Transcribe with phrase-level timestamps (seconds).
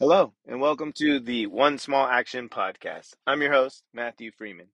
[0.00, 3.14] Hello, and welcome to the One Small Action Podcast.
[3.28, 4.66] I'm your host, Mathew Freeman.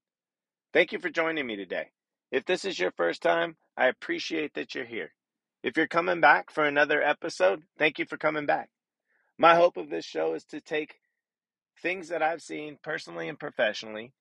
[0.72, 1.90] Thank you for joining me today.
[2.32, 5.12] If this is your first time, I appreciate that you're here.
[5.62, 8.70] If you're coming back for another episode, thank you for coming back.
[9.36, 10.94] My hope of this show is to take
[11.82, 14.14] things that I've seen personally and professionally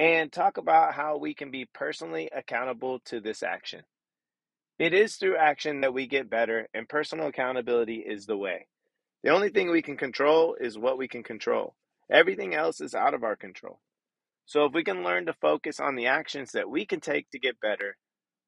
[0.00, 3.82] and talk about how we can be personally accountable to this action.
[4.80, 8.66] It is through action that we get better, and personal accountability is the way.
[9.24, 11.74] The only thing we can control is what we can control.
[12.10, 13.80] Everything else is out of our control.
[14.44, 17.38] So if we can learn to focus on the actions that we can take to
[17.38, 17.96] get better,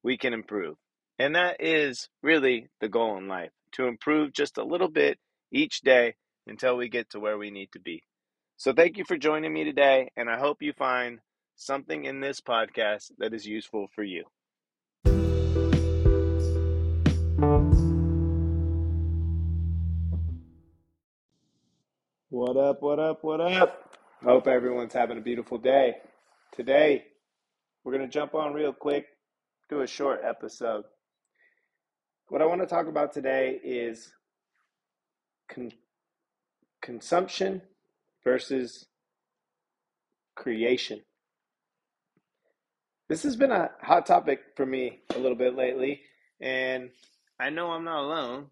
[0.03, 0.77] we can improve.
[1.17, 5.17] And that is really the goal in life to improve just a little bit
[5.51, 6.13] each day
[6.45, 8.03] until we get to where we need to be.
[8.57, 11.21] So thank you for joining me today, and I hope you find
[11.55, 14.25] something in this podcast that is useful for you.
[22.47, 23.93] What up, what up, what up?
[24.23, 25.95] Hope everyone's having a beautiful day.
[26.53, 27.03] Today,
[27.83, 29.05] we're going to jump on real quick,
[29.69, 30.85] do a short episode.
[32.29, 34.13] What I want to talk about today is
[35.49, 35.73] con-
[36.81, 37.63] consumption
[38.23, 38.85] versus
[40.33, 41.01] creation.
[43.09, 45.99] This has been a hot topic for me a little bit lately,
[46.39, 46.91] and
[47.37, 48.45] I know I'm not alone.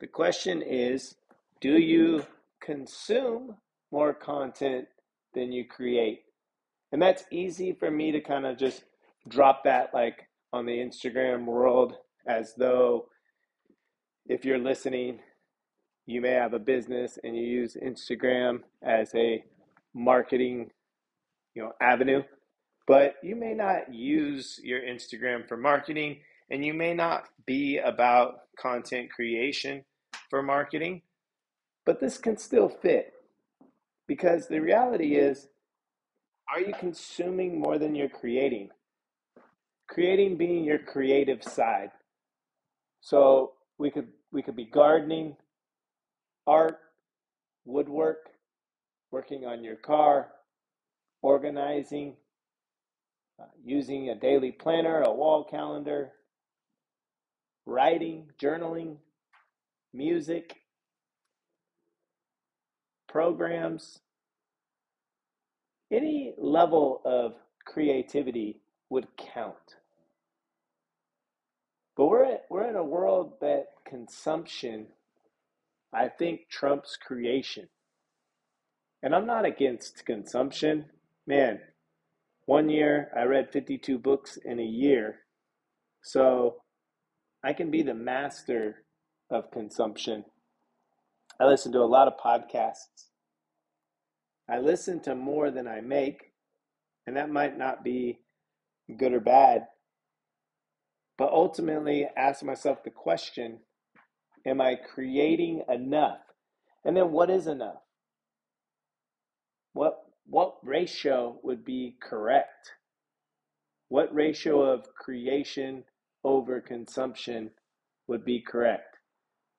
[0.00, 1.14] The question is
[1.60, 2.26] do you
[2.62, 3.56] consume
[3.90, 4.86] more content
[5.34, 6.22] than you create.
[6.92, 8.84] And that's easy for me to kind of just
[9.28, 11.94] drop that like on the Instagram world
[12.26, 13.06] as though
[14.26, 15.18] if you're listening,
[16.06, 19.44] you may have a business and you use Instagram as a
[19.94, 20.70] marketing,
[21.54, 22.22] you know, avenue,
[22.86, 26.18] but you may not use your Instagram for marketing
[26.50, 29.84] and you may not be about content creation
[30.28, 31.02] for marketing
[31.84, 33.12] but this can still fit
[34.06, 35.48] because the reality is
[36.52, 38.70] are you consuming more than you're creating?
[39.88, 41.90] Creating being your creative side.
[43.00, 45.36] So we could we could be gardening,
[46.46, 46.78] art,
[47.64, 48.28] woodwork,
[49.10, 50.28] working on your car,
[51.22, 52.16] organizing,
[53.40, 56.12] uh, using a daily planner, a wall calendar,
[57.66, 58.96] writing, journaling,
[59.92, 60.61] music,
[63.12, 64.00] programs,
[65.92, 67.34] any level of
[67.66, 69.76] creativity would count.
[71.94, 74.86] But we're we're in a world that consumption,
[75.92, 77.68] I think, trumps creation.
[79.02, 80.86] And I'm not against consumption.
[81.26, 81.60] Man,
[82.46, 85.16] one year I read 52 books in a year.
[86.02, 86.62] So
[87.44, 88.84] I can be the master
[89.30, 90.24] of consumption
[91.42, 93.08] I listen to a lot of podcasts.
[94.48, 96.34] I listen to more than I make,
[97.04, 98.20] and that might not be
[98.96, 99.66] good or bad.
[101.18, 103.58] But ultimately, ask myself the question
[104.46, 106.20] Am I creating enough?
[106.84, 107.82] And then, what is enough?
[109.72, 112.70] What, what ratio would be correct?
[113.88, 115.82] What ratio of creation
[116.22, 117.50] over consumption
[118.06, 118.98] would be correct?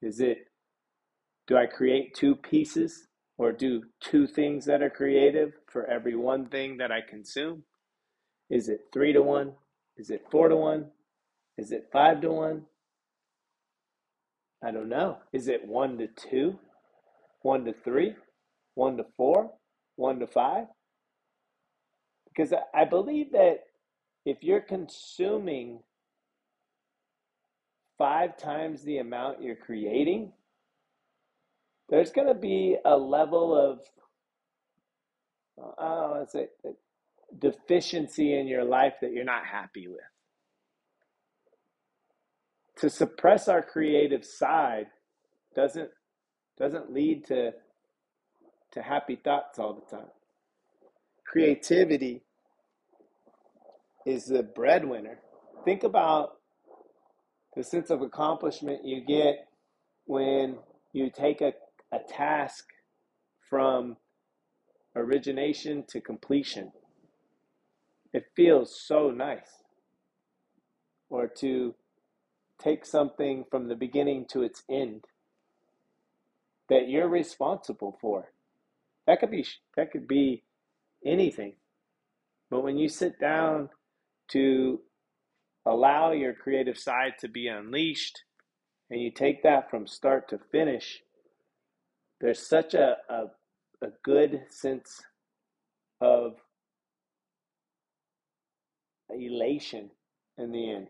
[0.01, 0.47] Is it
[1.47, 6.47] do I create two pieces or do two things that are creative for every one
[6.47, 7.63] thing that I consume?
[8.49, 9.53] Is it three to one?
[9.97, 10.91] Is it four to one?
[11.57, 12.63] Is it five to one?
[14.63, 15.17] I don't know.
[15.33, 16.57] Is it one to two?
[17.41, 18.15] One to three?
[18.75, 19.51] One to four?
[19.97, 20.67] One to five?
[22.27, 23.59] Because I believe that
[24.25, 25.79] if you're consuming
[27.97, 30.31] five times the amount you're creating,
[31.93, 33.79] there's going to be a level of
[35.77, 36.25] oh,
[37.37, 39.99] deficiency in your life that you're not happy with.
[42.77, 44.87] To suppress our creative side
[45.55, 45.91] doesn't
[46.57, 47.51] doesn't lead to
[48.71, 50.09] to happy thoughts all the time.
[51.27, 52.23] Creativity
[54.07, 55.19] is the breadwinner.
[55.63, 56.37] Think about
[57.55, 59.45] the sense of accomplishment you get
[60.07, 60.57] when
[60.91, 61.53] you take a
[61.93, 62.65] a task
[63.49, 63.97] from
[64.95, 66.71] origination to completion.
[68.13, 69.63] It feels so nice.
[71.09, 71.75] Or to
[72.59, 75.05] take something from the beginning to its end
[76.69, 78.31] that you're responsible for.
[79.05, 79.45] That could be
[79.75, 80.43] that could be
[81.05, 81.53] anything.
[82.49, 83.69] But when you sit down
[84.29, 84.79] to
[85.65, 88.23] allow your creative side to be unleashed
[88.89, 91.01] and you take that from start to finish,
[92.23, 93.23] there's such a, a,
[93.81, 95.01] a good sense
[95.99, 96.37] of
[99.09, 99.89] elation
[100.37, 100.87] in the end.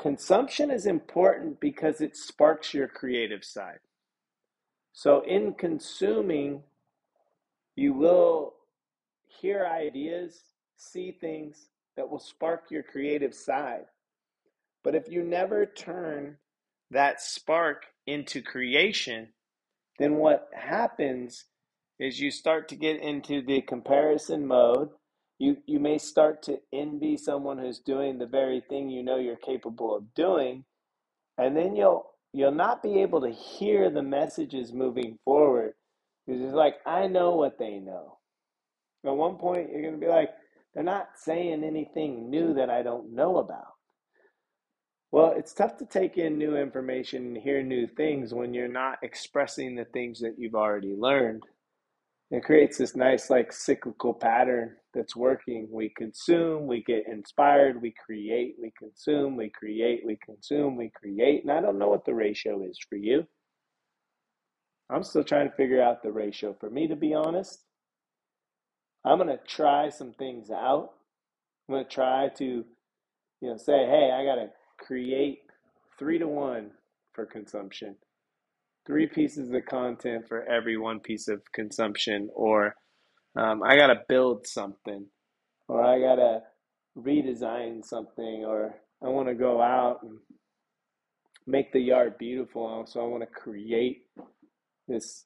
[0.00, 3.78] Consumption is important because it sparks your creative side.
[4.92, 6.64] So, in consuming,
[7.76, 8.54] you will
[9.40, 10.42] hear ideas,
[10.76, 13.84] see things that will spark your creative side.
[14.82, 16.38] But if you never turn
[16.90, 19.28] that spark into creation,
[19.98, 21.44] then what happens
[21.98, 24.90] is you start to get into the comparison mode.
[25.38, 29.36] You, you may start to envy someone who's doing the very thing you know you're
[29.36, 30.64] capable of doing,
[31.38, 35.72] and then you'll you'll not be able to hear the messages moving forward
[36.26, 38.18] because it's like I know what they know.
[39.06, 40.30] At one point, you're going to be like,
[40.74, 43.75] they're not saying anything new that I don't know about.
[45.16, 48.98] Well, it's tough to take in new information and hear new things when you're not
[49.02, 51.42] expressing the things that you've already learned.
[52.30, 55.68] It creates this nice, like, cyclical pattern that's working.
[55.72, 61.44] We consume, we get inspired, we create, we consume, we create, we consume, we create.
[61.44, 63.26] And I don't know what the ratio is for you.
[64.90, 66.54] I'm still trying to figure out the ratio.
[66.60, 67.64] For me, to be honest,
[69.02, 70.90] I'm going to try some things out.
[71.70, 72.64] I'm going to try to, you
[73.40, 74.50] know, say, hey, I got to
[74.86, 75.40] create
[75.98, 76.70] three to one
[77.14, 77.96] for consumption
[78.86, 82.74] three pieces of content for every one piece of consumption, or
[83.36, 85.06] um, I got to build something,
[85.68, 86.40] or I got to
[86.96, 90.18] redesign something, or I want to go out and
[91.46, 92.84] make the yard beautiful.
[92.86, 94.04] So I want to create
[94.88, 95.24] this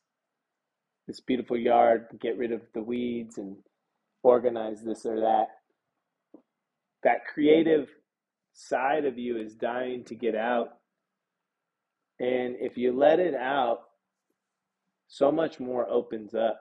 [1.07, 3.57] this beautiful yard, get rid of the weeds, and
[4.23, 5.47] organize this or that.
[7.03, 7.89] That creative
[8.53, 10.81] side of you is dying to get out
[12.21, 13.81] and if you let it out,
[15.09, 16.61] so much more opens up.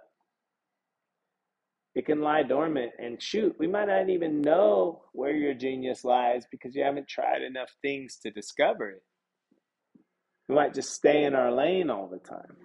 [1.94, 6.46] It can lie dormant and shoot, we might not even know where your genius lies
[6.50, 9.04] because you haven't tried enough things to discover it.
[10.48, 12.56] We might just stay in our lane all the time.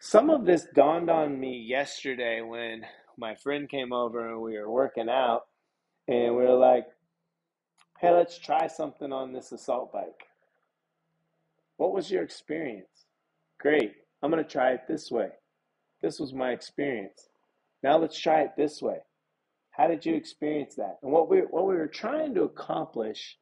[0.00, 2.82] Some of this dawned on me yesterday when
[3.16, 5.42] my friend came over and we were working out
[6.12, 6.86] and we were like,
[7.98, 10.26] hey, let's try something on this assault bike.
[11.76, 13.06] What was your experience?
[13.58, 13.92] Great.
[14.22, 15.30] I'm going to try it this way.
[16.02, 17.28] This was my experience.
[17.82, 18.98] Now let's try it this way.
[19.70, 20.98] How did you experience that?
[21.02, 23.38] And what we what we were trying to accomplish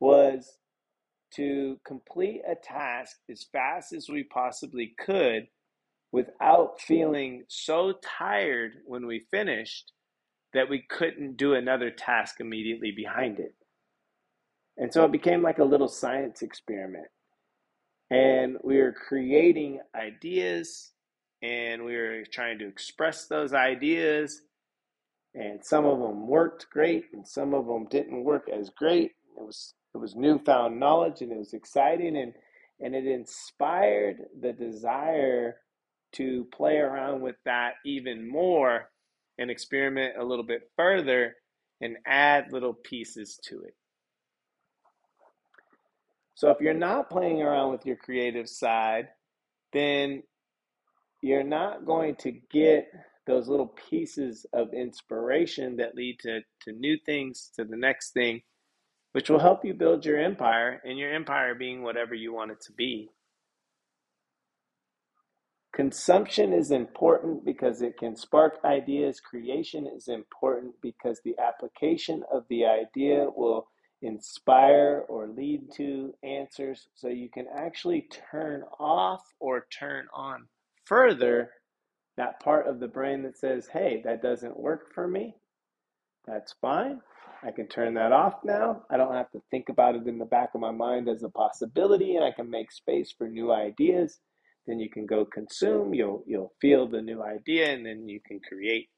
[0.00, 0.58] was
[1.36, 5.46] to complete a task as fast as we possibly could
[6.10, 9.92] without feeling so tired when we finished
[10.54, 13.54] that we couldn't do another task immediately behind it.
[14.76, 17.06] And so it became like a little science experiment.
[18.10, 20.92] And we were creating ideas
[21.42, 24.42] and we were trying to express those ideas.
[25.34, 29.12] And some of them worked great and some of them didn't work as great.
[29.36, 32.34] It was it was newfound knowledge and it was exciting and
[32.80, 35.56] and it inspired the desire
[36.12, 38.90] to play around with that even more
[39.38, 41.34] and experiment a little bit further
[41.80, 43.74] and add little pieces to it
[46.34, 49.08] so if you're not playing around with your creative side,
[49.72, 50.24] then
[51.22, 52.90] you're not going to get
[53.26, 58.40] those little pieces of inspiration that lead to, to new things, to the next thing,
[59.12, 62.60] which will help you build your empire, and your empire being whatever you want it
[62.62, 63.08] to be.
[65.72, 69.20] Consumption is important because it can spark ideas.
[69.20, 73.66] Creation is important because the application of the idea will
[74.02, 80.46] inspire or lead to answers so you can actually turn off or turn on
[80.84, 81.50] further
[82.16, 85.34] that part of the brain that says, hey, that doesn't work for me.
[86.26, 87.00] That's fine.
[87.42, 88.82] I can turn that off now.
[88.90, 91.30] I don't have to think about it in the back of my mind as a
[91.30, 94.18] possibility, and I can make space for new ideas.
[94.66, 95.94] Then you can go consume.
[95.94, 98.88] You'll you'll feel the new idea, and then you can create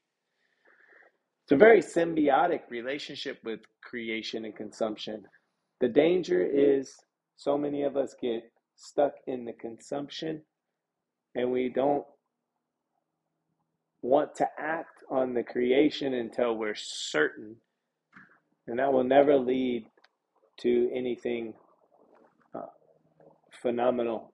[1.45, 5.25] it's a very symbiotic relationship with creation and consumption.
[5.79, 6.95] The danger is
[7.35, 10.41] so many of us get stuck in the consumption
[11.35, 12.03] and we don't
[14.01, 17.57] want to act on the creation until we're certain.
[18.65, 19.85] And that will never lead
[20.61, 21.53] to anything
[22.55, 22.71] uh,
[23.61, 24.33] phenomenal,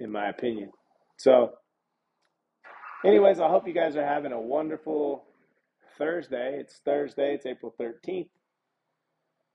[0.00, 0.70] in my opinion.
[1.18, 1.52] So,
[3.04, 5.24] anyways, I hope you guys are having a wonderful
[5.98, 6.58] Thursday.
[6.60, 7.34] It's Thursday.
[7.34, 8.28] It's April 13th.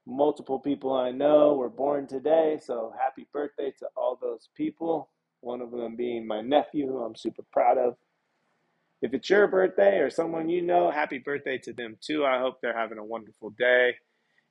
[0.07, 5.09] multiple people I know were born today, so happy birthday to all those people.
[5.41, 7.95] One of them being my nephew, who I'm super proud of.
[9.01, 12.25] If it's your birthday or someone you know, happy birthday to them too.
[12.25, 13.95] I hope they're having a wonderful day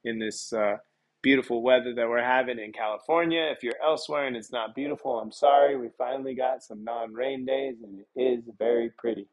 [0.04, 0.78] in this uh,
[1.22, 3.50] beautiful weather that we're having in California.
[3.52, 5.76] If you're elsewhere and it's not beautiful, I'm sorry.
[5.76, 9.26] We finally got some non rain days and it is very pretty.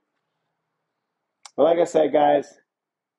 [1.56, 2.54] But like I said, guys,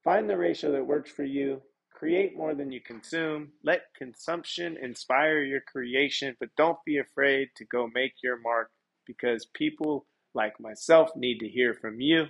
[0.04, 1.62] find the ratio that works for you.
[1.92, 3.48] Create more than you consume.
[3.64, 8.70] Let consumption inspire your creation, but don't be afraid to go make your mark
[9.06, 12.26] because people like myself need to hear from you.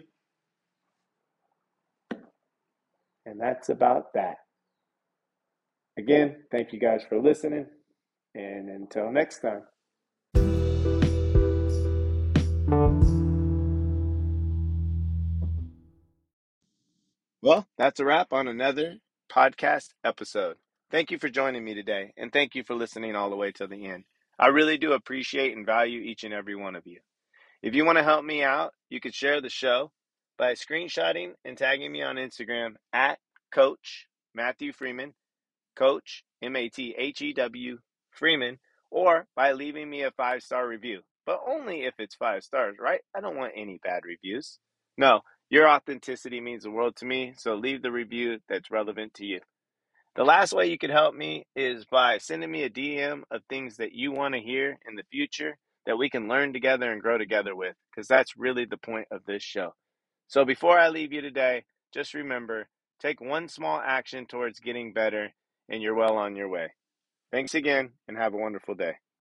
[3.26, 4.38] And that's about that.
[5.98, 7.66] Again, thank you guys for listening.
[8.32, 9.62] And until next time.
[17.42, 20.56] Well, that's a wrap on another podcast episode.
[20.90, 23.66] Thank you for joining me today, and thank you for listening all the way to
[23.66, 24.04] the end.
[24.38, 27.00] I really do appreciate and value each and every one of you.
[27.60, 29.90] If you want to help me out, you could share the show
[30.36, 33.18] by screenshotting and tagging me on Instagram at
[33.50, 35.14] Coach Mathew Freeman,
[35.78, 37.78] Coach M A T H E W
[38.10, 38.58] Freeman,
[38.90, 41.00] or by leaving me a five star review.
[41.24, 43.00] But only if it's five stars, right?
[43.14, 44.58] I don't want any bad reviews.
[44.96, 45.20] No,
[45.50, 49.40] your authenticity means the world to me, so leave the review that's relevant to you.
[50.16, 53.76] The last way you can help me is by sending me a DM of things
[53.76, 55.56] that you want to hear in the future
[55.86, 59.24] that we can learn together and grow together with, because that's really the point of
[59.26, 59.74] this show.
[60.26, 62.68] So before I leave you today, just remember
[63.00, 65.32] take one small action towards getting better,
[65.68, 66.72] and you're well on your way.
[67.32, 68.94] Thanks again, and have a wonderful day.